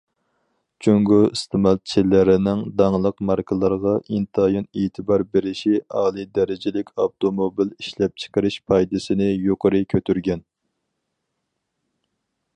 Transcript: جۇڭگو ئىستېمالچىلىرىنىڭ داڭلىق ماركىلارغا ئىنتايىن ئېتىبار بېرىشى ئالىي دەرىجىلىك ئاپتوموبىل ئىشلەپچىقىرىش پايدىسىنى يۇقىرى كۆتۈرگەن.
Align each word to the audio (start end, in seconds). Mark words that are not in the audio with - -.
جۇڭگو 0.85 1.17
ئىستېمالچىلىرىنىڭ 1.25 2.61
داڭلىق 2.79 3.19
ماركىلارغا 3.29 3.93
ئىنتايىن 4.15 4.65
ئېتىبار 4.83 5.25
بېرىشى 5.37 5.73
ئالىي 5.99 6.27
دەرىجىلىك 6.39 6.89
ئاپتوموبىل 6.95 7.73
ئىشلەپچىقىرىش 7.75 8.59
پايدىسىنى 8.73 9.29
يۇقىرى 9.33 9.83
كۆتۈرگەن. 9.95 10.43